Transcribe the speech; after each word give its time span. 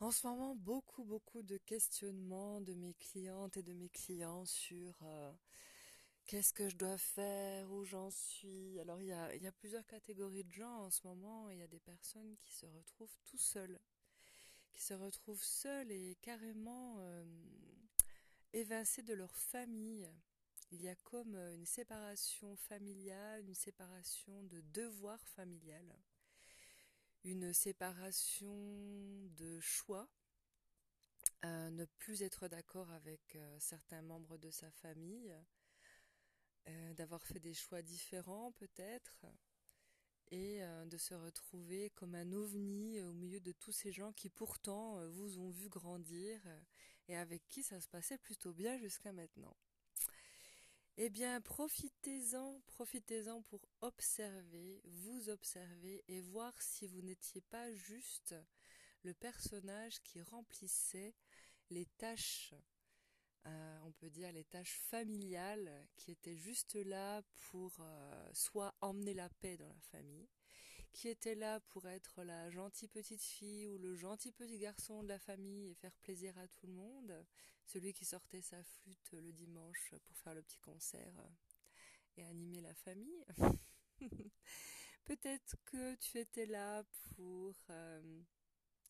En 0.00 0.12
ce 0.12 0.28
moment, 0.28 0.54
beaucoup, 0.54 1.02
beaucoup 1.02 1.42
de 1.42 1.56
questionnements 1.56 2.60
de 2.60 2.72
mes 2.74 2.94
clientes 2.94 3.56
et 3.56 3.64
de 3.64 3.72
mes 3.72 3.88
clients 3.88 4.44
sur 4.44 4.94
euh, 5.02 5.32
qu'est-ce 6.26 6.52
que 6.52 6.68
je 6.68 6.76
dois 6.76 6.98
faire, 6.98 7.68
où 7.72 7.84
j'en 7.84 8.08
suis. 8.12 8.78
Alors, 8.78 9.00
il 9.00 9.08
y 9.08 9.12
a, 9.12 9.52
plusieurs 9.52 9.84
catégories 9.86 10.44
de 10.44 10.52
gens 10.52 10.84
en 10.84 10.90
ce 10.90 11.04
moment. 11.04 11.50
Il 11.50 11.58
y 11.58 11.62
a 11.62 11.66
des 11.66 11.80
personnes 11.80 12.36
qui 12.36 12.52
se 12.52 12.66
retrouvent 12.66 13.18
tout 13.24 13.38
seuls, 13.38 13.80
qui 14.70 14.82
se 14.82 14.94
retrouvent 14.94 15.42
seuls 15.42 15.90
et 15.90 16.16
carrément 16.22 16.98
euh, 17.00 17.24
évincés 18.52 19.02
de 19.02 19.14
leur 19.14 19.36
famille. 19.36 20.08
Il 20.70 20.80
y 20.80 20.88
a 20.88 20.94
comme 20.94 21.34
une 21.34 21.66
séparation 21.66 22.54
familiale, 22.54 23.48
une 23.48 23.54
séparation 23.54 24.44
de 24.44 24.60
devoir 24.60 25.18
familial 25.26 25.92
une 27.28 27.52
séparation 27.52 28.56
de 29.36 29.60
choix, 29.60 30.08
euh, 31.44 31.70
ne 31.70 31.84
plus 31.84 32.22
être 32.22 32.48
d'accord 32.48 32.90
avec 32.90 33.36
euh, 33.36 33.56
certains 33.60 34.00
membres 34.00 34.38
de 34.38 34.50
sa 34.50 34.70
famille, 34.70 35.34
euh, 36.68 36.94
d'avoir 36.94 37.22
fait 37.26 37.38
des 37.38 37.52
choix 37.52 37.82
différents 37.82 38.52
peut-être, 38.52 39.26
et 40.30 40.60
de 40.84 40.98
se 40.98 41.14
retrouver 41.14 41.88
comme 41.94 42.14
un 42.14 42.32
ovni 42.32 43.00
au 43.00 43.14
milieu 43.14 43.40
de 43.40 43.52
tous 43.52 43.72
ces 43.72 43.92
gens 43.92 44.12
qui 44.12 44.28
pourtant 44.28 45.08
vous 45.08 45.38
ont 45.38 45.48
vu 45.48 45.70
grandir 45.70 46.38
et 47.08 47.16
avec 47.16 47.48
qui 47.48 47.62
ça 47.62 47.80
se 47.80 47.88
passait 47.88 48.18
plutôt 48.18 48.52
bien 48.52 48.76
jusqu'à 48.76 49.10
maintenant. 49.10 49.56
Eh 51.00 51.10
bien, 51.10 51.40
profitez-en, 51.40 52.60
profitez-en 52.66 53.42
pour 53.42 53.60
observer, 53.82 54.80
vous 54.82 55.28
observer 55.28 56.02
et 56.08 56.20
voir 56.20 56.52
si 56.60 56.88
vous 56.88 57.02
n'étiez 57.02 57.40
pas 57.40 57.72
juste 57.72 58.34
le 59.04 59.14
personnage 59.14 60.02
qui 60.02 60.20
remplissait 60.20 61.14
les 61.70 61.86
tâches, 61.98 62.52
euh, 63.46 63.78
on 63.84 63.92
peut 63.92 64.10
dire 64.10 64.32
les 64.32 64.42
tâches 64.42 64.76
familiales, 64.90 65.86
qui 65.96 66.10
étaient 66.10 66.36
juste 66.36 66.74
là 66.74 67.22
pour 67.52 67.76
euh, 67.78 68.30
soit 68.32 68.74
emmener 68.80 69.14
la 69.14 69.28
paix 69.28 69.56
dans 69.56 69.68
la 69.68 69.80
famille, 69.92 70.28
qui 70.92 71.08
était 71.08 71.34
là 71.34 71.60
pour 71.60 71.86
être 71.86 72.22
la 72.22 72.50
gentille 72.50 72.88
petite 72.88 73.22
fille 73.22 73.68
ou 73.68 73.78
le 73.78 73.94
gentil 73.94 74.32
petit 74.32 74.58
garçon 74.58 75.02
de 75.02 75.08
la 75.08 75.18
famille 75.18 75.70
et 75.70 75.74
faire 75.74 75.96
plaisir 75.98 76.36
à 76.38 76.48
tout 76.48 76.66
le 76.66 76.72
monde, 76.72 77.24
celui 77.64 77.92
qui 77.92 78.04
sortait 78.04 78.42
sa 78.42 78.62
flûte 78.62 79.12
le 79.12 79.32
dimanche 79.32 79.94
pour 80.04 80.16
faire 80.18 80.34
le 80.34 80.42
petit 80.42 80.58
concert 80.58 81.14
et 82.16 82.24
animer 82.24 82.60
la 82.60 82.74
famille. 82.74 83.24
Peut-être 85.04 85.56
que 85.64 85.94
tu 85.96 86.18
étais 86.18 86.46
là 86.46 86.84
pour 87.16 87.54
euh, 87.70 88.22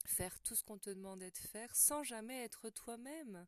faire 0.05 0.41
tout 0.41 0.55
ce 0.55 0.65
qu'on 0.65 0.79
te 0.79 0.91
demandait 0.91 1.31
de 1.31 1.39
faire 1.39 1.75
sans 1.77 2.03
jamais 2.03 2.43
être 2.45 2.71
toi-même 2.71 3.47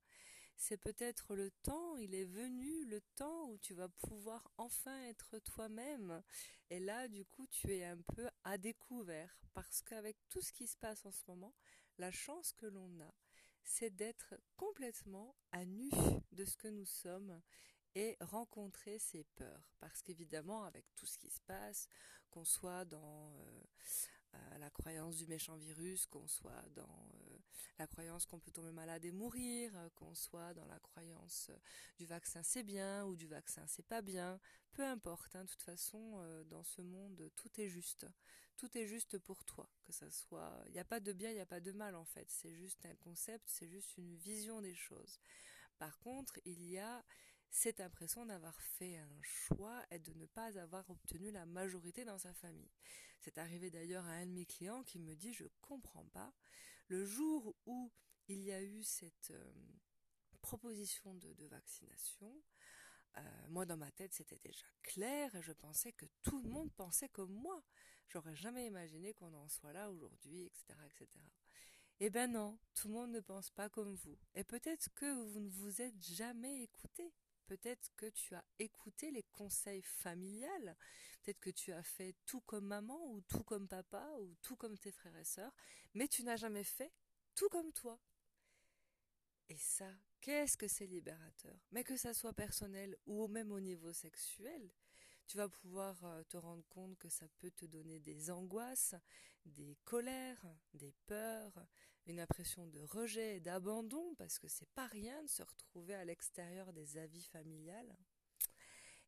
c'est 0.61 0.77
peut-être 0.77 1.35
le 1.35 1.51
temps, 1.63 1.97
il 1.97 2.15
est 2.15 2.27
venu 2.27 2.85
le 2.85 3.01
temps 3.17 3.49
où 3.49 3.57
tu 3.57 3.73
vas 3.73 3.89
pouvoir 3.89 4.47
enfin 4.59 5.05
être 5.05 5.39
toi-même. 5.39 6.23
Et 6.69 6.79
là, 6.79 7.09
du 7.09 7.25
coup, 7.25 7.47
tu 7.47 7.75
es 7.75 7.83
un 7.83 7.97
peu 8.15 8.29
à 8.45 8.59
découvert 8.59 9.41
parce 9.55 9.81
qu'avec 9.81 10.19
tout 10.29 10.43
ce 10.43 10.53
qui 10.53 10.67
se 10.67 10.77
passe 10.77 11.07
en 11.07 11.13
ce 11.13 11.23
moment, 11.29 11.55
la 11.97 12.13
chance 12.13 12.53
que 12.53 12.67
l'on 12.67 13.01
a, 13.01 13.15
c'est 13.65 13.89
d'être 13.89 14.35
complètement 14.59 15.35
à 15.51 15.65
nu 15.65 15.91
de 16.33 16.45
ce 16.45 16.59
que 16.59 16.69
nous 16.69 16.85
sommes 16.85 17.41
et 17.95 18.19
rencontrer 18.21 18.99
ses 18.99 19.25
peurs. 19.37 19.73
Parce 19.81 20.03
qu'évidemment, 20.03 20.65
avec 20.65 20.85
tout 20.95 21.07
ce 21.07 21.17
qui 21.17 21.31
se 21.31 21.41
passe, 21.41 21.89
qu'on 22.31 22.45
soit 22.45 22.85
dans 22.85 23.35
euh, 24.35 24.59
la 24.59 24.69
croyance 24.69 25.17
du 25.17 25.27
méchant 25.27 25.57
virus, 25.57 26.05
qu'on 26.05 26.29
soit 26.29 26.69
dans 26.75 27.09
euh, 27.15 27.20
la 27.81 27.87
croyance 27.87 28.27
qu'on 28.27 28.39
peut 28.39 28.51
tomber 28.51 28.73
malade 28.73 29.05
et 29.05 29.11
mourir, 29.11 29.73
euh, 29.75 29.89
qu'on 29.97 30.15
soit 30.15 30.55
dans 30.55 30.67
la 30.67 30.79
croyance 30.79 31.49
euh, 31.51 31.57
du 31.99 32.07
vaccin 32.07 32.43
c'est 32.43 32.63
bien 32.63 33.05
ou 33.07 33.17
du 33.17 33.27
vaccin 33.27 33.65
c'est 33.67 33.87
pas 33.87 34.03
bien, 34.03 34.39
peu 34.73 34.85
importe, 34.85 35.35
hein, 35.35 35.45
de 35.45 35.49
toute 35.49 35.63
façon, 35.63 36.23
dans 36.49 36.63
ce 36.63 36.81
monde, 36.83 37.31
tout 37.37 37.61
est 37.61 37.69
juste. 37.69 38.07
Tout 38.57 38.77
est 38.77 38.87
juste 38.87 39.19
pour 39.19 39.43
toi, 39.45 39.69
que 39.85 39.93
ça 39.93 40.11
soit... 40.11 40.63
Il 40.67 40.73
n'y 40.73 40.79
a 40.79 40.85
pas 40.85 41.01
de 41.01 41.13
bien, 41.13 41.31
il 41.31 41.35
n'y 41.35 41.41
a 41.41 41.47
pas 41.47 41.61
de 41.61 41.73
mal 41.73 41.95
en 41.95 42.05
fait, 42.05 42.27
c'est 42.31 42.55
juste 42.55 42.85
un 42.85 42.95
concept, 42.97 43.49
c'est 43.49 43.69
juste 43.69 43.97
une 43.97 44.15
vision 44.15 44.61
des 44.61 44.75
choses. 44.75 45.19
Par 45.79 45.99
contre, 45.99 46.39
il 46.45 46.63
y 46.67 46.79
a 46.79 47.03
cette 47.51 47.81
impression 47.81 48.25
d'avoir 48.27 48.59
fait 48.61 48.97
un 48.97 49.23
choix 49.23 49.83
et 49.91 49.99
de 49.99 50.13
ne 50.15 50.27
pas 50.27 50.57
avoir 50.59 50.89
obtenu 50.89 51.31
la 51.31 51.47
majorité 51.47 52.05
dans 52.05 52.19
sa 52.19 52.33
famille. 52.33 52.71
C'est 53.21 53.39
arrivé 53.39 53.71
d'ailleurs 53.71 54.05
à 54.07 54.13
un 54.13 54.27
de 54.27 54.33
mes 54.33 54.47
clients 54.47 54.83
qui 54.85 54.99
me 54.99 55.15
dit 55.15 55.33
je 55.33 55.47
comprends 55.61 56.07
pas. 56.07 56.33
Le 56.89 57.05
jour 57.05 57.55
où 57.67 57.93
il 58.29 58.43
y 58.43 58.53
a 58.53 58.63
eu 58.63 58.83
cette 58.83 59.31
euh, 59.33 59.53
proposition 60.41 61.15
de, 61.15 61.47
vaccination, 61.47 62.33
euh, 63.19 63.21
moi 63.49 63.67
dans 63.67 63.77
ma 63.77 63.91
tête 63.91 64.15
c'était 64.15 64.39
déjà 64.39 64.67
clair 64.83 65.35
et 65.35 65.43
je 65.43 65.53
pensais 65.53 65.93
que 65.93 66.07
tout 66.23 66.41
le 66.41 66.49
monde 66.49 66.73
pensait 66.73 67.09
comme 67.09 67.33
moi. 67.33 67.63
J'aurais 68.09 68.37
jamais 68.37 68.67
imaginé 68.67 69.13
qu'on 69.15 69.33
en 69.35 69.49
soit 69.49 69.73
là 69.73 69.91
aujourd'hui, 69.91 70.45
etc., 70.47 70.65
etc. 70.87 71.09
Eh 72.01 72.11
ben 72.11 72.33
non, 72.33 72.59
tout 72.75 72.89
le 72.89 72.95
monde 72.95 73.11
ne 73.11 73.21
pense 73.21 73.51
pas 73.51 73.69
comme 73.69 73.95
vous. 73.95 74.19
Et 74.35 74.43
peut-être 74.43 74.89
que 74.95 75.23
vous 75.27 75.41
ne 75.41 75.51
vous 75.51 75.83
êtes 75.83 76.03
jamais 76.03 76.63
écouté 76.63 77.13
peut-être 77.51 77.91
que 77.97 78.07
tu 78.07 78.37
as 78.37 78.45
écouté 78.61 79.11
les 79.11 79.25
conseils 79.25 79.83
familiales, 79.83 80.77
peut-être 81.21 81.41
que 81.41 81.51
tu 81.51 81.73
as 81.73 81.83
fait 81.83 82.15
tout 82.25 82.41
comme 82.43 82.67
maman 82.67 83.11
ou 83.11 83.21
tout 83.23 83.43
comme 83.43 83.67
papa 83.67 84.09
ou 84.21 84.37
tout 84.41 84.55
comme 84.55 84.79
tes 84.79 84.93
frères 84.93 85.17
et 85.17 85.25
sœurs, 85.25 85.53
mais 85.95 86.07
tu 86.07 86.23
n'as 86.23 86.37
jamais 86.37 86.63
fait 86.63 86.93
tout 87.35 87.49
comme 87.49 87.73
toi. 87.73 87.99
Et 89.49 89.57
ça, 89.57 89.93
qu'est-ce 90.21 90.57
que 90.57 90.69
c'est 90.69 90.87
libérateur? 90.87 91.59
Mais 91.73 91.83
que 91.83 91.97
ça 91.97 92.15
soit 92.15 92.35
personnel 92.35 92.97
ou 93.05 93.27
même 93.27 93.51
au 93.51 93.59
niveau 93.59 93.93
sexuel, 93.93 94.71
tu 95.27 95.37
vas 95.37 95.49
pouvoir 95.49 96.05
euh, 96.05 96.23
te 96.29 96.37
rendre 96.37 96.65
compte 96.69 96.97
que 96.99 97.09
ça 97.09 97.27
peut 97.41 97.51
te 97.51 97.67
donner 97.67 97.99
des 97.99 98.31
angoisses, 98.31 98.95
des 99.45 99.77
colères, 99.85 100.47
des 100.73 100.95
peurs, 101.07 101.67
une 102.07 102.21
impression 102.21 102.67
de 102.67 102.81
rejet 102.81 103.37
et 103.37 103.41
d'abandon, 103.41 104.15
parce 104.17 104.39
que 104.39 104.49
c'est 104.49 104.69
pas 104.71 104.87
rien 104.87 105.23
de 105.23 105.29
se 105.29 105.43
retrouver 105.43 105.95
à 105.95 106.05
l'extérieur 106.05 106.73
des 106.73 106.97
avis 106.97 107.25
familiales. 107.25 107.97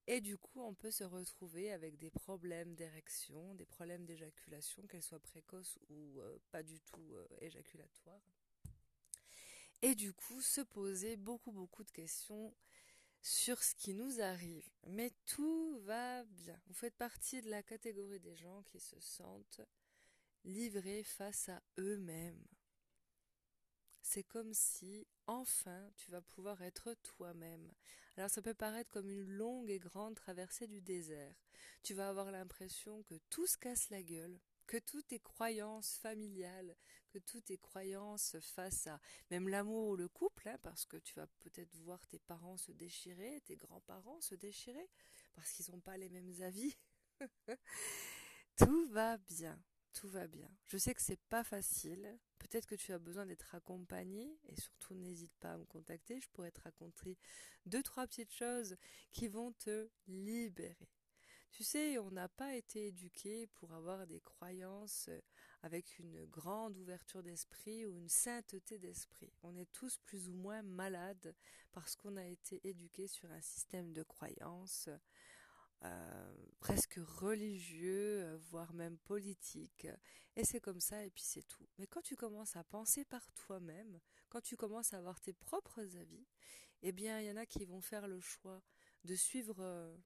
Et 0.07 0.21
du 0.21 0.37
coup, 0.37 0.61
on 0.61 0.75
peut 0.75 0.91
se 0.91 1.05
retrouver 1.05 1.73
avec 1.73 1.97
des 1.99 2.11
problèmes 2.11 2.75
d'érection, 2.75 3.55
des 3.55 3.67
problèmes 3.67 4.05
d'éjaculation, 4.05 4.87
qu'elles 4.87 5.03
soient 5.03 5.21
précoces 5.21 5.79
ou 5.89 6.21
euh, 6.21 6.39
pas 6.51 6.63
du 6.63 6.81
tout 6.81 7.15
euh, 7.15 7.27
éjaculatoires. 7.41 8.27
Et 9.81 9.95
du 9.95 10.13
coup, 10.13 10.41
se 10.41 10.61
poser 10.61 11.17
beaucoup, 11.17 11.53
beaucoup 11.53 11.85
de 11.85 11.91
questions 11.91 12.55
sur 13.21 13.63
ce 13.63 13.75
qui 13.77 13.95
nous 13.95 14.21
arrive. 14.21 14.69
Mais 14.89 15.13
tout 15.27 15.79
va 15.85 16.25
bien. 16.25 16.61
Vous 16.67 16.75
faites 16.75 16.97
partie 16.97 17.41
de 17.41 17.51
la 17.51 17.63
catégorie 17.63 18.21
des 18.21 18.35
gens 18.35 18.63
qui 18.65 18.81
se 18.81 18.99
sentent 19.01 19.61
livrés 20.45 21.05
face 21.05 21.49
à 21.49 21.63
eux-mêmes. 21.79 22.45
C'est 24.15 24.25
comme 24.25 24.53
si 24.53 25.07
enfin 25.27 25.89
tu 25.97 26.11
vas 26.11 26.21
pouvoir 26.21 26.61
être 26.61 26.93
toi-même. 27.03 27.73
Alors 28.19 28.29
ça 28.29 28.43
peut 28.43 28.53
paraître 28.53 28.91
comme 28.91 29.09
une 29.09 29.27
longue 29.27 29.71
et 29.71 29.79
grande 29.79 30.17
traversée 30.17 30.67
du 30.67 30.83
désert. 30.83 31.35
Tu 31.83 31.95
vas 31.95 32.11
avoir 32.11 32.31
l'impression 32.31 33.03
que 33.05 33.15
tout 33.31 33.47
se 33.47 33.57
casse 33.57 33.89
la 33.89 34.03
gueule, 34.03 34.39
que 34.67 34.77
toutes 34.77 35.07
tes 35.07 35.19
croyances 35.19 35.97
familiales, 35.97 36.77
que 37.09 37.21
toutes 37.21 37.47
tes 37.47 37.57
croyances 37.57 38.37
face 38.39 38.87
à 38.87 39.01
même 39.31 39.49
l'amour 39.49 39.89
ou 39.89 39.97
le 39.97 40.09
couple, 40.09 40.47
hein, 40.47 40.59
parce 40.63 40.85
que 40.85 40.99
tu 40.99 41.15
vas 41.15 41.27
peut-être 41.41 41.75
voir 41.77 42.07
tes 42.07 42.19
parents 42.19 42.59
se 42.59 42.73
déchirer, 42.73 43.41
tes 43.47 43.57
grands-parents 43.57 44.21
se 44.21 44.35
déchirer, 44.35 44.91
parce 45.33 45.51
qu'ils 45.53 45.71
n'ont 45.75 45.81
pas 45.81 45.97
les 45.97 46.11
mêmes 46.11 46.35
avis. 46.43 46.77
tout 48.59 48.89
va 48.91 49.17
bien, 49.17 49.59
tout 49.93 50.09
va 50.09 50.27
bien. 50.27 50.49
Je 50.67 50.79
sais 50.79 50.95
que 50.95 51.03
c'est 51.03 51.21
pas 51.29 51.45
facile. 51.45 52.19
Peut-être 52.39 52.67
que 52.67 52.75
tu 52.75 52.93
as 52.93 52.99
besoin 52.99 53.27
d'être 53.27 53.55
accompagné 53.55 54.39
et 54.49 54.61
surtout 54.61 54.95
n'hésite 54.95 55.35
pas 55.41 55.53
à 55.53 55.59
me 55.59 55.65
contacter. 55.65 56.21
Je 56.21 56.29
pourrais 56.31 56.51
te 56.51 56.61
raconter 56.61 57.17
deux 57.67 57.83
trois 57.83 58.07
petites 58.07 58.33
choses 58.33 58.77
qui 59.11 59.29
vont 59.29 59.53
te 59.53 59.89
libérer. 60.07 60.89
Tu 61.53 61.65
sais, 61.65 61.99
on 61.99 62.11
n'a 62.11 62.31
pas 62.31 62.55
été 62.55 62.87
éduqué 62.87 63.47
pour 63.47 63.73
avoir 63.73 64.07
des 64.07 64.21
croyances 64.21 65.11
avec 65.61 65.99
une 65.99 66.25
grande 66.25 66.79
ouverture 66.79 67.23
d'esprit 67.23 67.85
ou 67.85 67.95
une 67.95 68.09
sainteté 68.09 68.79
d'esprit. 68.79 69.31
On 69.43 69.55
est 69.57 69.71
tous 69.71 69.99
plus 69.99 70.31
ou 70.31 70.35
moins 70.35 70.63
malades 70.63 71.35
parce 71.71 71.95
qu'on 71.95 72.17
a 72.17 72.25
été 72.25 72.67
éduqué 72.67 73.07
sur 73.07 73.31
un 73.31 73.41
système 73.43 73.93
de 73.93 74.03
croyances 74.03 74.89
presque 76.61 76.99
religieux, 77.19 78.23
euh, 78.23 78.39
voire 78.51 78.73
même 78.73 78.99
politique. 78.99 79.87
Et 80.37 80.45
c'est 80.45 80.61
comme 80.61 80.81
ça, 80.81 81.05
et 81.05 81.11
puis 81.11 81.25
c'est 81.25 81.47
tout. 81.49 81.67
Mais 81.79 81.87
quand 81.87 82.03
tu 82.03 82.17
commences 82.17 82.57
à 82.57 82.65
penser 82.65 83.05
par 83.05 83.31
toi-même, 83.33 83.99
quand 84.29 84.41
tu 84.41 84.57
commences 84.57 84.93
à 84.93 84.99
avoir 84.99 85.21
tes 85.21 85.33
propres 85.33 85.97
avis, 85.97 86.27
eh 86.83 86.93
bien, 86.93 87.21
il 87.21 87.27
y 87.27 87.31
en 87.31 87.37
a 87.37 87.47
qui 87.47 87.65
vont 87.65 87.81
faire 87.81 88.07
le 88.09 88.21
choix 88.21 88.63
de 89.05 89.15
suivre 89.15 89.97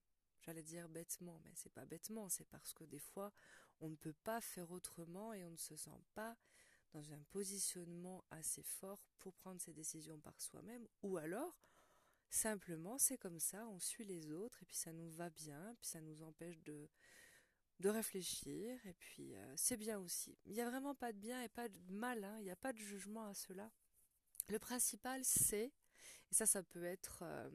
J'allais 0.46 0.62
dire 0.62 0.88
bêtement, 0.88 1.40
mais 1.44 1.50
c'est 1.56 1.72
pas 1.72 1.84
bêtement, 1.84 2.28
c'est 2.28 2.44
parce 2.44 2.72
que 2.72 2.84
des 2.84 3.00
fois 3.00 3.32
on 3.80 3.88
ne 3.88 3.96
peut 3.96 4.12
pas 4.12 4.40
faire 4.40 4.70
autrement 4.70 5.32
et 5.32 5.44
on 5.44 5.50
ne 5.50 5.56
se 5.56 5.74
sent 5.76 6.00
pas 6.14 6.36
dans 6.92 7.12
un 7.12 7.22
positionnement 7.30 8.24
assez 8.30 8.62
fort 8.62 9.04
pour 9.18 9.34
prendre 9.34 9.60
ses 9.60 9.72
décisions 9.72 10.20
par 10.20 10.40
soi-même, 10.40 10.86
ou 11.02 11.16
alors 11.16 11.58
simplement 12.30 12.98
c'est 12.98 13.18
comme 13.18 13.38
ça, 13.38 13.66
on 13.68 13.78
suit 13.78 14.04
les 14.04 14.30
autres 14.30 14.62
et 14.62 14.66
puis 14.66 14.76
ça 14.76 14.92
nous 14.92 15.10
va 15.10 15.30
bien, 15.30 15.74
puis 15.78 15.86
ça 15.86 16.00
nous 16.00 16.22
empêche 16.22 16.60
de 16.62 16.88
de 17.80 17.90
réfléchir 17.90 18.80
et 18.86 18.94
puis 18.94 19.36
euh, 19.36 19.54
c'est 19.56 19.76
bien 19.76 19.98
aussi. 19.98 20.38
Il 20.46 20.52
n'y 20.54 20.62
a 20.62 20.70
vraiment 20.70 20.94
pas 20.94 21.12
de 21.12 21.18
bien 21.18 21.42
et 21.42 21.48
pas 21.48 21.68
de 21.68 21.78
mal, 21.90 22.24
hein, 22.24 22.36
il 22.38 22.44
n'y 22.44 22.50
a 22.50 22.56
pas 22.56 22.72
de 22.72 22.78
jugement 22.78 23.26
à 23.26 23.34
cela. 23.34 23.70
Le 24.48 24.58
principal 24.58 25.22
c'est, 25.24 25.72
et 26.30 26.34
ça 26.34 26.46
ça 26.46 26.62
peut 26.62 26.84
être 26.84 27.20
euh, 27.22 27.50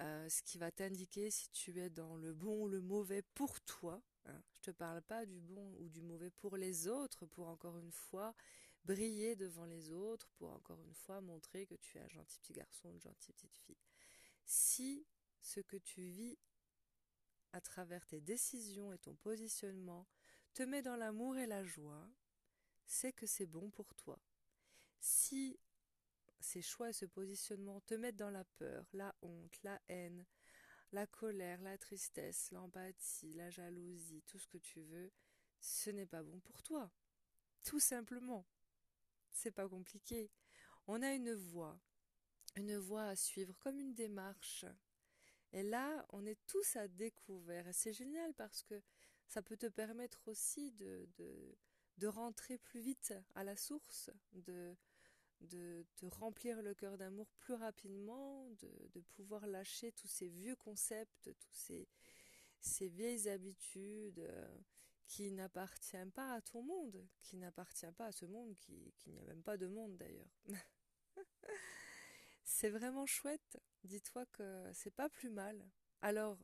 euh, 0.00 0.28
ce 0.30 0.42
qui 0.42 0.56
va 0.58 0.70
t'indiquer 0.70 1.30
si 1.30 1.50
tu 1.50 1.78
es 1.78 1.90
dans 1.90 2.16
le 2.16 2.32
bon 2.32 2.64
ou 2.64 2.68
le 2.68 2.80
mauvais 2.80 3.22
pour 3.34 3.60
toi, 3.60 4.02
Hein. 4.28 4.42
Je 4.52 4.60
te 4.60 4.70
parle 4.70 5.02
pas 5.02 5.24
du 5.26 5.40
bon 5.40 5.74
ou 5.78 5.88
du 5.88 6.02
mauvais 6.02 6.30
pour 6.30 6.56
les 6.56 6.86
autres, 6.86 7.26
pour 7.26 7.48
encore 7.48 7.78
une 7.78 7.92
fois 7.92 8.34
briller 8.84 9.36
devant 9.36 9.66
les 9.66 9.90
autres, 9.90 10.28
pour 10.36 10.50
encore 10.52 10.80
une 10.80 10.94
fois 10.94 11.20
montrer 11.20 11.66
que 11.66 11.74
tu 11.74 11.98
es 11.98 12.00
un 12.00 12.08
gentil 12.08 12.38
petit 12.40 12.52
garçon, 12.52 12.90
une 12.90 13.00
gentille 13.00 13.34
petite 13.34 13.58
fille. 13.58 13.78
Si 14.44 15.06
ce 15.40 15.60
que 15.60 15.76
tu 15.76 16.02
vis 16.02 16.38
à 17.52 17.60
travers 17.60 18.06
tes 18.06 18.20
décisions 18.20 18.92
et 18.92 18.98
ton 18.98 19.14
positionnement 19.16 20.06
te 20.54 20.62
met 20.62 20.82
dans 20.82 20.96
l'amour 20.96 21.36
et 21.36 21.46
la 21.46 21.64
joie, 21.64 22.08
c'est 22.86 23.12
que 23.12 23.26
c'est 23.26 23.46
bon 23.46 23.70
pour 23.70 23.94
toi. 23.94 24.18
Si 25.00 25.58
ces 26.40 26.62
choix 26.62 26.90
et 26.90 26.94
ce 26.94 27.04
positionnement 27.04 27.80
te 27.82 27.94
mettent 27.94 28.16
dans 28.16 28.30
la 28.30 28.44
peur, 28.44 28.88
la 28.92 29.14
honte, 29.22 29.62
la 29.62 29.80
haine, 29.88 30.24
la 30.92 31.06
colère, 31.06 31.60
la 31.60 31.76
tristesse, 31.76 32.50
l'empathie, 32.52 33.34
la 33.34 33.50
jalousie, 33.50 34.22
tout 34.26 34.38
ce 34.38 34.48
que 34.48 34.58
tu 34.58 34.80
veux, 34.80 35.12
ce 35.60 35.90
n'est 35.90 36.06
pas 36.06 36.22
bon 36.22 36.40
pour 36.40 36.62
toi. 36.62 36.90
Tout 37.64 37.80
simplement. 37.80 38.46
C'est 39.32 39.50
pas 39.50 39.68
compliqué. 39.68 40.30
On 40.86 41.02
a 41.02 41.12
une 41.12 41.34
voie, 41.34 41.80
une 42.56 42.76
voie 42.76 43.04
à 43.04 43.16
suivre 43.16 43.58
comme 43.58 43.80
une 43.80 43.94
démarche. 43.94 44.64
Et 45.52 45.62
là, 45.62 46.06
on 46.10 46.26
est 46.26 46.38
tous 46.46 46.76
à 46.76 46.88
découvert. 46.88 47.66
C'est 47.72 47.92
génial 47.92 48.34
parce 48.34 48.62
que 48.62 48.82
ça 49.26 49.42
peut 49.42 49.56
te 49.56 49.66
permettre 49.66 50.28
aussi 50.28 50.72
de, 50.72 51.08
de, 51.16 51.56
de 51.98 52.06
rentrer 52.06 52.58
plus 52.58 52.80
vite 52.80 53.14
à 53.34 53.44
la 53.44 53.56
source, 53.56 54.10
de, 54.32 54.76
de 55.40 55.86
te 55.96 56.06
remplir 56.06 56.62
le 56.62 56.74
cœur 56.74 56.98
d'amour 56.98 57.28
plus 57.38 57.54
rapidement, 57.54 58.48
de, 58.50 58.70
de, 58.92 59.00
pouvoir 59.00 59.46
lâcher 59.46 59.92
tous 59.92 60.08
ces 60.08 60.28
vieux 60.28 60.56
concepts, 60.56 61.30
tous 61.38 61.54
ces, 61.54 61.88
ces 62.60 62.88
vieilles 62.88 63.28
habitudes 63.28 64.20
euh, 64.20 64.58
qui 65.08 65.32
n'appartiennent 65.32 66.12
pas 66.12 66.34
à 66.34 66.40
ton 66.40 66.62
monde, 66.62 67.04
qui 67.22 67.36
n'appartient 67.36 67.90
pas 67.96 68.06
à 68.06 68.12
ce 68.12 68.26
monde, 68.26 68.54
qui, 68.58 68.92
qui 68.98 69.10
n'y 69.10 69.18
a 69.18 69.24
même 69.24 69.42
pas 69.42 69.56
de 69.56 69.66
monde 69.66 69.96
d'ailleurs. 69.96 70.30
c'est 72.44 72.70
vraiment 72.70 73.06
chouette. 73.06 73.58
Dis-toi 73.82 74.26
que 74.26 74.70
c'est 74.72 74.94
pas 74.94 75.08
plus 75.08 75.30
mal. 75.30 75.68
Alors, 76.02 76.38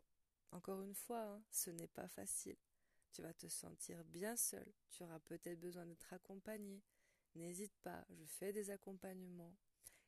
encore 0.50 0.82
une 0.82 0.94
fois, 0.94 1.22
hein, 1.22 1.42
ce 1.50 1.70
n'est 1.70 1.88
pas 1.88 2.08
facile. 2.08 2.56
Tu 3.12 3.22
vas 3.22 3.34
te 3.34 3.46
sentir 3.46 4.02
bien 4.04 4.36
seul. 4.36 4.66
Tu 4.90 5.04
auras 5.04 5.20
peut-être 5.20 5.60
besoin 5.60 5.86
d'être 5.86 6.12
accompagné 6.12 6.82
n'hésite 7.34 7.76
pas, 7.82 8.04
je 8.10 8.24
fais 8.24 8.52
des 8.52 8.70
accompagnements 8.70 9.54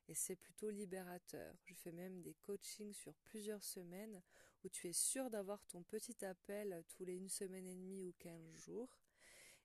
et 0.09 0.15
c'est 0.15 0.37
plutôt 0.37 0.71
libérateur. 0.71 1.55
Je 1.65 1.75
fais 1.75 1.93
même 1.93 2.23
des 2.23 2.35
coachings 2.35 2.93
sur 2.93 3.15
plusieurs 3.25 3.65
semaines 3.65 4.23
tu 4.69 4.89
es 4.89 4.93
sûr 4.93 5.31
d'avoir 5.31 5.65
ton 5.67 5.83
petit 5.83 6.25
appel 6.25 6.85
tous 6.89 7.05
les 7.05 7.15
une 7.15 7.29
semaine 7.29 7.67
et 7.67 7.75
demie 7.75 8.05
ou 8.05 8.13
quinze 8.19 8.53
jours 8.55 8.99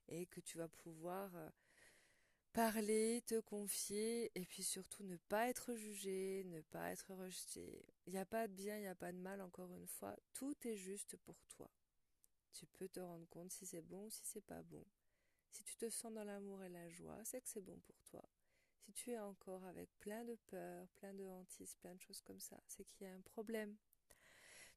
et 0.08 0.26
que 0.26 0.40
tu 0.40 0.58
vas 0.58 0.68
pouvoir 0.68 1.34
euh, 1.36 1.50
parler, 2.52 3.22
te 3.26 3.40
confier 3.40 4.30
et 4.34 4.44
puis 4.44 4.62
surtout 4.62 5.04
ne 5.04 5.16
pas 5.16 5.48
être 5.48 5.74
jugé, 5.74 6.44
ne 6.46 6.60
pas 6.60 6.90
être 6.90 7.14
rejeté. 7.14 7.84
Il 8.06 8.12
n'y 8.12 8.18
a 8.18 8.26
pas 8.26 8.48
de 8.48 8.52
bien, 8.52 8.76
il 8.76 8.82
n'y 8.82 8.88
a 8.88 8.94
pas 8.94 9.12
de 9.12 9.18
mal 9.18 9.40
encore 9.40 9.72
une 9.74 9.86
fois, 9.86 10.16
tout 10.32 10.56
est 10.66 10.76
juste 10.76 11.16
pour 11.16 11.44
toi. 11.46 11.70
Tu 12.52 12.66
peux 12.66 12.88
te 12.88 13.00
rendre 13.00 13.26
compte 13.28 13.50
si 13.50 13.66
c'est 13.66 13.82
bon 13.82 14.04
ou 14.06 14.10
si 14.10 14.20
c'est 14.24 14.44
pas 14.44 14.62
bon. 14.62 14.84
Si 15.50 15.64
tu 15.64 15.76
te 15.76 15.88
sens 15.88 16.12
dans 16.12 16.24
l'amour 16.24 16.62
et 16.62 16.68
la 16.68 16.88
joie, 16.90 17.20
c'est 17.24 17.40
que 17.40 17.48
c'est 17.48 17.60
bon 17.60 17.78
pour 17.80 18.00
toi. 18.04 18.26
Si 18.84 18.92
tu 18.92 19.10
es 19.12 19.18
encore 19.18 19.64
avec 19.64 19.90
plein 20.00 20.24
de 20.24 20.34
peur, 20.46 20.88
plein 20.96 21.14
de 21.14 21.24
hantises, 21.24 21.74
plein 21.76 21.94
de 21.94 22.00
choses 22.00 22.20
comme 22.22 22.40
ça, 22.40 22.60
c'est 22.66 22.84
qu'il 22.84 23.06
y 23.06 23.10
a 23.10 23.14
un 23.14 23.20
problème. 23.20 23.76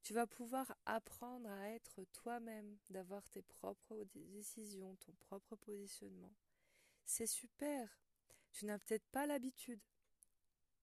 Tu 0.05 0.13
vas 0.13 0.25
pouvoir 0.25 0.73
apprendre 0.85 1.49
à 1.49 1.71
être 1.71 2.05
toi-même, 2.13 2.77
d'avoir 2.89 3.27
tes 3.27 3.41
propres 3.41 4.05
décisions, 4.13 4.95
ton 4.97 5.11
propre 5.13 5.57
positionnement. 5.57 6.33
C'est 7.03 7.27
super. 7.27 7.99
Tu 8.53 8.65
n'as 8.65 8.79
peut-être 8.79 9.07
pas 9.07 9.25
l'habitude. 9.25 9.81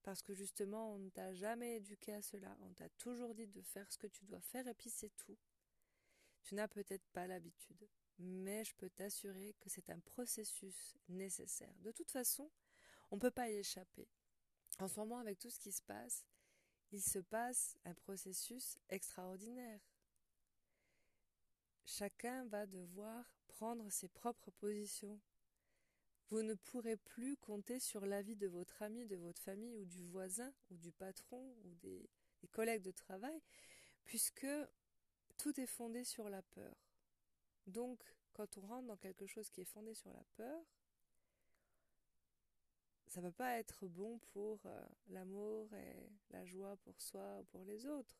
Parce 0.02 0.20
que 0.20 0.34
justement, 0.34 0.92
on 0.94 0.98
ne 0.98 1.08
t'a 1.08 1.32
jamais 1.32 1.76
éduqué 1.76 2.12
à 2.12 2.20
cela. 2.20 2.54
On 2.60 2.74
t'a 2.74 2.90
toujours 2.98 3.34
dit 3.34 3.46
de 3.46 3.62
faire 3.62 3.90
ce 3.90 3.96
que 3.96 4.08
tu 4.08 4.26
dois 4.26 4.40
faire 4.42 4.68
et 4.68 4.74
puis 4.74 4.90
c'est 4.90 5.16
tout. 5.16 5.38
Tu 6.42 6.54
n'as 6.54 6.68
peut-être 6.68 7.06
pas 7.14 7.26
l'habitude 7.26 7.88
mais 8.18 8.64
je 8.64 8.74
peux 8.76 8.90
t'assurer 8.90 9.54
que 9.60 9.68
c'est 9.68 9.90
un 9.90 10.00
processus 10.00 10.96
nécessaire. 11.08 11.74
De 11.80 11.90
toute 11.90 12.10
façon, 12.10 12.50
on 13.10 13.16
ne 13.16 13.20
peut 13.20 13.30
pas 13.30 13.50
y 13.50 13.56
échapper. 13.56 14.08
En 14.78 14.88
ce 14.88 14.98
moment, 15.00 15.18
avec 15.18 15.38
tout 15.38 15.50
ce 15.50 15.58
qui 15.58 15.72
se 15.72 15.82
passe, 15.82 16.24
il 16.92 17.02
se 17.02 17.18
passe 17.18 17.76
un 17.84 17.94
processus 17.94 18.78
extraordinaire. 18.90 19.80
Chacun 21.84 22.44
va 22.46 22.66
devoir 22.66 23.24
prendre 23.48 23.90
ses 23.90 24.08
propres 24.08 24.50
positions. 24.50 25.20
Vous 26.28 26.42
ne 26.42 26.54
pourrez 26.54 26.96
plus 26.96 27.36
compter 27.36 27.80
sur 27.80 28.06
l'avis 28.06 28.36
de 28.36 28.46
votre 28.46 28.82
ami, 28.82 29.06
de 29.06 29.16
votre 29.16 29.42
famille 29.42 29.76
ou 29.76 29.84
du 29.84 30.06
voisin 30.06 30.52
ou 30.70 30.76
du 30.76 30.92
patron 30.92 31.54
ou 31.64 31.74
des, 31.76 32.08
collègues 32.50 32.82
de 32.82 32.90
travail, 32.90 33.40
puisque 34.04 34.46
tout 35.38 35.58
est 35.60 35.66
fondé 35.66 36.04
sur 36.04 36.28
la 36.28 36.42
peur. 36.42 36.76
Donc, 37.66 38.02
quand 38.32 38.58
on 38.58 38.62
rentre 38.62 38.88
dans 38.88 38.96
quelque 38.96 39.26
chose 39.26 39.48
qui 39.50 39.60
est 39.60 39.72
fondé 39.72 39.94
sur 39.94 40.12
la 40.12 40.24
peur, 40.34 40.64
ça 43.12 43.20
va 43.20 43.30
pas 43.30 43.58
être 43.58 43.86
bon 43.88 44.18
pour 44.32 44.58
euh, 44.64 44.86
l'amour 45.08 45.70
et 45.74 46.10
la 46.30 46.46
joie 46.46 46.78
pour 46.78 46.98
soi 47.02 47.40
ou 47.40 47.44
pour 47.44 47.62
les 47.62 47.84
autres. 47.84 48.16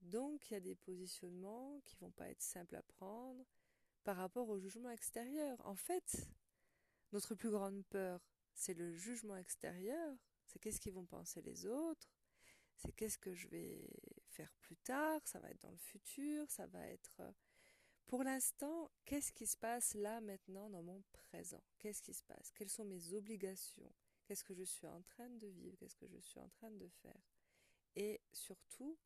Donc, 0.00 0.50
il 0.50 0.54
y 0.54 0.56
a 0.56 0.60
des 0.60 0.74
positionnements 0.74 1.78
qui 1.84 1.96
vont 1.96 2.10
pas 2.10 2.30
être 2.30 2.40
simples 2.40 2.76
à 2.76 2.82
prendre 2.82 3.44
par 4.02 4.16
rapport 4.16 4.48
au 4.48 4.58
jugement 4.58 4.88
extérieur. 4.88 5.60
En 5.66 5.74
fait, 5.74 6.26
notre 7.12 7.34
plus 7.34 7.50
grande 7.50 7.84
peur, 7.90 8.26
c'est 8.54 8.72
le 8.72 8.90
jugement 8.94 9.36
extérieur. 9.36 10.16
C'est 10.46 10.58
qu'est-ce 10.58 10.80
qu'ils 10.80 10.94
vont 10.94 11.04
penser 11.04 11.42
les 11.42 11.66
autres. 11.66 12.08
C'est 12.76 12.92
qu'est-ce 12.92 13.18
que 13.18 13.34
je 13.34 13.48
vais 13.48 13.86
faire 14.28 14.54
plus 14.62 14.78
tard. 14.78 15.20
Ça 15.26 15.40
va 15.40 15.50
être 15.50 15.60
dans 15.60 15.70
le 15.70 15.76
futur. 15.76 16.50
Ça 16.50 16.66
va 16.68 16.86
être 16.86 17.20
euh, 17.20 17.32
pour 18.10 18.24
l'instant, 18.24 18.90
qu'est-ce 19.04 19.30
qui 19.30 19.46
se 19.46 19.56
passe 19.56 19.94
là 19.94 20.20
maintenant 20.20 20.68
dans 20.68 20.82
mon 20.82 21.00
présent? 21.12 21.62
Qu'est-ce 21.78 22.02
qui 22.02 22.12
se 22.12 22.24
passe? 22.24 22.50
Quelles 22.50 22.68
sont 22.68 22.84
mes 22.84 23.12
obligations? 23.12 23.94
Qu'est-ce 24.24 24.42
que 24.42 24.52
je 24.52 24.64
suis 24.64 24.88
en 24.88 25.00
train 25.02 25.30
de 25.30 25.46
vivre? 25.46 25.76
Qu'est-ce 25.76 25.94
que 25.94 26.08
je 26.08 26.18
suis 26.18 26.40
en 26.40 26.48
train 26.48 26.72
de 26.72 26.88
faire? 26.88 27.22
Et 27.94 28.20
surtout, 28.32 28.98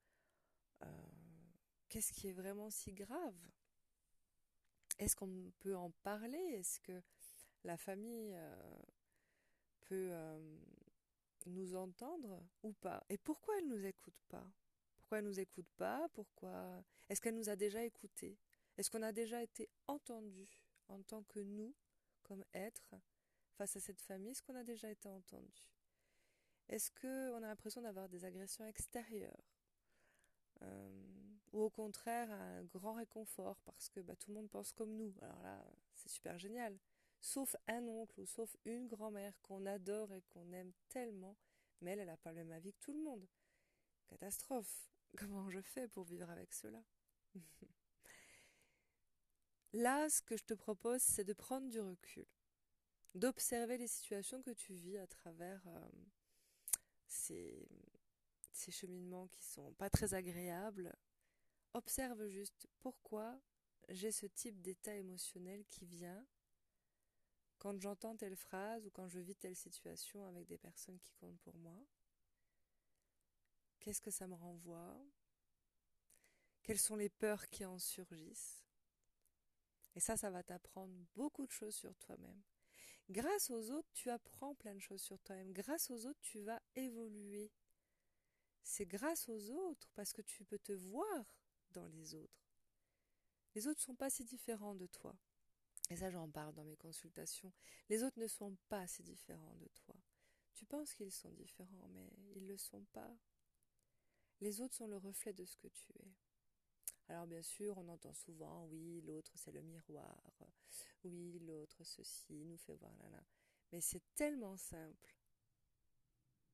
euh, 0.84 0.86
qu'est-ce 1.90 2.14
qui 2.14 2.28
est 2.28 2.32
vraiment 2.32 2.70
si 2.70 2.94
grave? 2.94 3.36
Est-ce 4.98 5.14
qu'on 5.14 5.52
peut 5.58 5.76
en 5.76 5.90
parler? 6.02 6.38
Est-ce 6.38 6.80
que 6.80 7.02
la 7.62 7.76
famille 7.76 8.32
euh, 8.32 8.82
peut 9.80 10.08
euh, 10.12 10.58
nous 11.44 11.74
entendre 11.76 12.42
ou 12.62 12.72
pas? 12.72 13.04
Et 13.10 13.18
pourquoi 13.18 13.54
elle 13.58 13.68
ne 13.68 13.76
nous 13.76 13.84
écoute 13.84 14.22
pas? 14.28 14.50
Pourquoi 14.96 15.18
elle 15.18 15.24
ne 15.24 15.28
nous 15.28 15.40
écoute 15.40 15.68
pas? 15.76 16.08
Pourquoi 16.14 16.82
Est-ce 17.10 17.20
qu'elle 17.20 17.36
nous 17.36 17.50
a 17.50 17.56
déjà 17.56 17.84
écoutés? 17.84 18.38
Est-ce 18.76 18.90
qu'on 18.90 19.02
a 19.02 19.12
déjà 19.12 19.42
été 19.42 19.68
entendu 19.86 20.48
en 20.88 21.02
tant 21.02 21.22
que 21.24 21.40
nous, 21.40 21.74
comme 22.22 22.44
être, 22.54 22.94
face 23.56 23.76
à 23.76 23.80
cette 23.80 24.00
famille? 24.00 24.32
Est-ce 24.32 24.42
qu'on 24.42 24.56
a 24.56 24.64
déjà 24.64 24.90
été 24.90 25.08
entendu? 25.08 25.68
Est-ce 26.68 26.90
qu'on 26.90 27.42
a 27.42 27.46
l'impression 27.46 27.82
d'avoir 27.82 28.08
des 28.08 28.24
agressions 28.24 28.64
extérieures? 28.64 29.44
Euh, 30.62 30.90
Ou 31.52 31.62
au 31.62 31.70
contraire, 31.70 32.30
un 32.30 32.64
grand 32.64 32.94
réconfort 32.94 33.60
parce 33.64 33.88
que 33.88 34.00
bah, 34.00 34.16
tout 34.16 34.30
le 34.30 34.34
monde 34.34 34.50
pense 34.50 34.72
comme 34.72 34.96
nous 34.96 35.14
Alors 35.20 35.40
là, 35.42 35.64
c'est 35.94 36.08
super 36.08 36.38
génial. 36.38 36.76
Sauf 37.20 37.54
un 37.68 37.86
oncle 37.86 38.20
ou 38.20 38.26
sauf 38.26 38.56
une 38.64 38.86
grand-mère 38.86 39.40
qu'on 39.42 39.64
adore 39.66 40.12
et 40.12 40.22
qu'on 40.22 40.52
aime 40.52 40.72
tellement, 40.88 41.36
mais 41.80 41.92
elle, 41.92 42.00
elle 42.00 42.06
n'a 42.06 42.16
pas 42.16 42.30
le 42.32 42.36
même 42.36 42.52
avis 42.52 42.72
que 42.72 42.80
tout 42.80 42.92
le 42.92 43.02
monde. 43.02 43.26
Catastrophe. 44.08 44.90
Comment 45.16 45.48
je 45.48 45.60
fais 45.60 45.86
pour 45.88 46.04
vivre 46.04 46.28
avec 46.28 46.52
cela? 46.52 46.82
Là, 49.74 50.08
ce 50.08 50.22
que 50.22 50.36
je 50.36 50.44
te 50.44 50.54
propose, 50.54 51.02
c'est 51.02 51.24
de 51.24 51.32
prendre 51.32 51.68
du 51.68 51.80
recul, 51.80 52.28
d'observer 53.16 53.76
les 53.76 53.88
situations 53.88 54.40
que 54.40 54.52
tu 54.52 54.72
vis 54.72 54.98
à 54.98 55.08
travers 55.08 55.66
euh, 55.66 55.88
ces, 57.08 57.68
cheminements 58.52 59.26
qui 59.26 59.42
sont 59.42 59.72
pas 59.72 59.90
très 59.90 60.14
agréables. 60.14 60.94
Observe 61.72 62.28
juste 62.28 62.68
pourquoi 62.78 63.40
j'ai 63.88 64.12
ce 64.12 64.26
type 64.26 64.62
d'état 64.62 64.94
émotionnel 64.94 65.64
qui 65.66 65.86
vient 65.86 66.24
quand 67.58 67.76
j'entends 67.80 68.16
telle 68.16 68.36
phrase 68.36 68.86
ou 68.86 68.90
quand 68.90 69.08
je 69.08 69.18
vis 69.18 69.34
telle 69.34 69.56
situation 69.56 70.24
avec 70.24 70.46
des 70.46 70.58
personnes 70.58 71.00
qui 71.00 71.14
comptent 71.14 71.40
pour 71.40 71.56
moi. 71.56 71.84
Qu'est-ce 73.80 74.00
que 74.00 74.12
ça 74.12 74.28
me 74.28 74.36
renvoie? 74.36 75.04
Quelles 76.62 76.78
sont 76.78 76.94
les 76.94 77.08
peurs 77.10 77.48
qui 77.48 77.64
en 77.64 77.80
surgissent? 77.80 78.63
Et 79.94 80.00
ça, 80.00 80.16
ça 80.16 80.30
va 80.30 80.42
t'apprendre 80.42 80.94
beaucoup 81.14 81.46
de 81.46 81.52
choses 81.52 81.74
sur 81.74 81.94
toi-même. 81.96 82.42
Grâce 83.10 83.50
aux 83.50 83.70
autres, 83.70 83.90
tu 83.92 84.10
apprends 84.10 84.54
plein 84.54 84.74
de 84.74 84.80
choses 84.80 85.02
sur 85.02 85.20
toi-même. 85.20 85.52
Grâce 85.52 85.90
aux 85.90 86.06
autres, 86.06 86.20
tu 86.20 86.40
vas 86.40 86.60
évoluer. 86.74 87.52
C'est 88.62 88.86
grâce 88.86 89.28
aux 89.28 89.50
autres 89.50 89.88
parce 89.94 90.12
que 90.12 90.22
tu 90.22 90.44
peux 90.44 90.58
te 90.58 90.72
voir 90.72 91.36
dans 91.70 91.86
les 91.86 92.14
autres. 92.14 92.48
Les 93.54 93.68
autres 93.68 93.80
ne 93.80 93.84
sont 93.84 93.94
pas 93.94 94.10
si 94.10 94.24
différents 94.24 94.74
de 94.74 94.86
toi. 94.86 95.14
Et 95.90 95.96
ça, 95.96 96.10
j'en 96.10 96.30
parle 96.30 96.54
dans 96.54 96.64
mes 96.64 96.76
consultations. 96.76 97.52
Les 97.90 98.02
autres 98.02 98.18
ne 98.18 98.26
sont 98.26 98.56
pas 98.68 98.86
si 98.86 99.02
différents 99.02 99.54
de 99.56 99.68
toi. 99.68 99.94
Tu 100.54 100.64
penses 100.64 100.94
qu'ils 100.94 101.12
sont 101.12 101.32
différents, 101.32 101.88
mais 101.88 102.10
ils 102.34 102.42
ne 102.42 102.48
le 102.48 102.56
sont 102.56 102.84
pas. 102.92 103.14
Les 104.40 104.60
autres 104.60 104.74
sont 104.74 104.86
le 104.86 104.96
reflet 104.96 105.32
de 105.32 105.44
ce 105.44 105.56
que 105.56 105.68
tu 105.68 105.92
es. 105.98 106.10
Alors 107.08 107.26
bien 107.26 107.42
sûr, 107.42 107.76
on 107.76 107.88
entend 107.88 108.14
souvent, 108.14 108.66
oui, 108.66 109.02
l'autre 109.02 109.32
c'est 109.36 109.52
le 109.52 109.62
miroir, 109.62 110.16
oui, 111.04 111.38
l'autre 111.40 111.84
ceci 111.84 112.44
nous 112.44 112.56
fait 112.56 112.74
voir 112.76 112.96
là 112.96 113.10
là. 113.10 113.22
Mais 113.72 113.80
c'est 113.80 114.02
tellement 114.14 114.56
simple. 114.56 115.14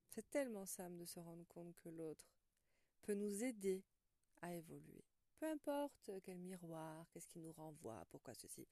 C'est 0.08 0.28
tellement 0.28 0.66
simple 0.66 0.96
de 0.96 1.04
se 1.04 1.20
rendre 1.20 1.46
compte 1.46 1.76
que 1.78 1.88
l'autre 1.88 2.26
peut 3.02 3.14
nous 3.14 3.44
aider 3.44 3.84
à 4.42 4.52
évoluer. 4.54 5.04
Peu 5.38 5.46
importe 5.46 6.10
quel 6.24 6.38
miroir, 6.38 7.08
qu'est-ce 7.10 7.28
qui 7.28 7.38
nous 7.38 7.52
renvoie, 7.52 8.04
pourquoi 8.10 8.34
ceci. 8.34 8.66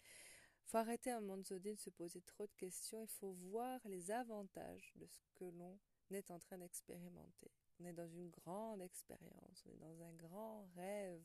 Faut 0.64 0.76
arrêter 0.76 1.11
un 1.11 1.20
moment 1.20 1.42
donné 1.49 1.75
de 1.75 1.80
se 1.80 1.90
poser 1.90 2.20
trop 2.23 2.47
de 2.47 2.54
questions. 2.54 3.02
Il 3.02 3.08
faut 3.08 3.32
voir 3.32 3.80
les 3.87 4.11
avantages 4.11 4.92
de 4.97 5.06
ce 5.06 5.20
que 5.35 5.44
l'on 5.44 5.78
est 6.11 6.30
en 6.30 6.38
train 6.38 6.58
d'expérimenter. 6.58 7.50
On 7.80 7.87
est 7.87 7.92
dans 7.92 8.08
une 8.08 8.28
grande 8.28 8.82
expérience, 8.82 9.64
on 9.64 9.70
est 9.70 9.78
dans 9.78 10.02
un 10.02 10.12
grand 10.12 10.66
rêve 10.75 11.25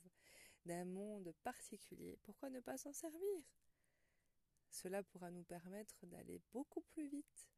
d'un 0.65 0.85
monde 0.85 1.33
particulier. 1.43 2.17
Pourquoi 2.23 2.49
ne 2.49 2.59
pas 2.59 2.77
s'en 2.77 2.93
servir? 2.93 3.43
Cela 4.69 5.03
pourra 5.03 5.29
nous 5.31 5.43
permettre 5.43 6.05
d'aller 6.07 6.41
beaucoup 6.51 6.81
plus 6.81 7.07
vite 7.07 7.49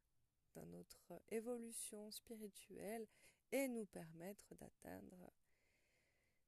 dans 0.54 0.66
notre 0.66 1.22
évolution 1.28 2.10
spirituelle 2.10 3.06
et 3.52 3.68
nous 3.68 3.86
permettre 3.86 4.54
d'atteindre 4.56 5.32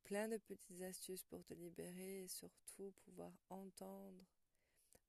plein 0.05 0.29
de 0.29 0.37
petites 0.39 0.83
astuces 0.83 1.25
pour 1.25 1.45
te 1.45 1.55
libérer 1.55 2.25
et 2.25 2.29
surtout 2.29 2.93
pouvoir 3.05 3.33
entendre, 3.49 4.25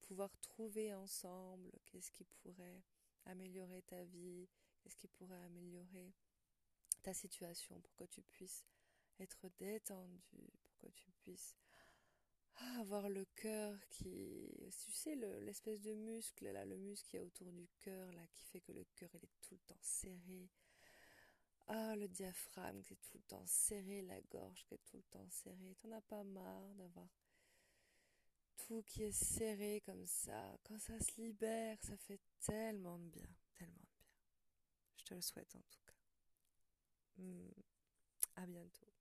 pouvoir 0.01 0.29
trouver 0.39 0.93
ensemble 0.93 1.71
qu'est-ce 1.85 2.11
qui 2.11 2.25
pourrait 2.25 2.83
améliorer 3.25 3.81
ta 3.83 4.03
vie, 4.03 4.47
qu'est-ce 4.79 4.97
qui 4.97 5.07
pourrait 5.07 5.43
améliorer 5.43 6.13
ta 7.01 7.13
situation 7.13 7.79
pour 7.81 7.95
que 7.95 8.05
tu 8.05 8.21
puisses 8.21 8.63
être 9.19 9.49
détendu, 9.57 10.51
pour 10.61 10.77
que 10.77 10.87
tu 10.87 11.11
puisses 11.11 11.55
ah, 12.55 12.79
avoir 12.79 13.09
le 13.09 13.25
cœur 13.35 13.77
qui, 13.89 14.49
tu 14.83 14.91
sais, 14.91 15.15
l'espèce 15.15 15.81
de 15.81 15.93
muscle, 15.93 16.49
là, 16.51 16.65
le 16.65 16.77
muscle 16.77 17.07
qui 17.09 17.17
est 17.17 17.19
autour 17.19 17.51
du 17.51 17.67
cœur, 17.79 18.11
là, 18.11 18.25
qui 18.33 18.43
fait 18.45 18.61
que 18.61 18.71
le 18.71 18.85
cœur, 18.95 19.09
est 19.15 19.29
tout 19.41 19.55
le 19.55 19.61
temps 19.67 19.81
serré. 19.81 20.49
Ah, 21.67 21.95
le 21.95 22.07
diaphragme 22.07 22.81
qui 22.83 22.93
est 22.93 23.01
tout 23.01 23.17
le 23.17 23.23
temps 23.23 23.45
serré, 23.45 24.01
la 24.01 24.21
gorge 24.21 24.65
qui 24.65 24.75
est 24.75 24.83
tout 24.85 24.97
le 24.97 25.03
temps 25.03 25.29
serrée. 25.29 25.75
T'en 25.81 25.91
as 25.91 26.01
pas 26.01 26.23
marre 26.23 26.75
d'avoir 26.75 27.07
tout 28.57 28.83
qui 28.83 29.03
est 29.03 29.11
serré 29.11 29.81
comme 29.85 30.05
ça? 30.05 30.57
Quand 30.63 30.79
ça 30.79 30.99
se 30.99 31.21
libère, 31.21 31.77
ça 31.81 31.97
fait 31.97 32.19
tellement 32.41 32.97
de 32.99 33.09
bien, 33.09 33.29
tellement 33.55 33.75
de 33.75 34.03
bien. 34.03 34.13
Je 34.97 35.03
te 35.05 35.13
le 35.13 35.21
souhaite 35.21 35.55
en 35.55 35.61
tout 35.61 35.79
cas. 35.85 35.93
Hmm. 37.17 37.51
À 38.35 38.45
bientôt. 38.45 38.92